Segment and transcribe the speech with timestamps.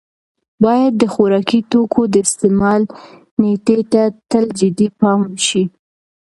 [0.63, 2.81] باید د خوراکي توکو د استعمال
[3.41, 5.63] نېټې ته تل جدي پام وشي.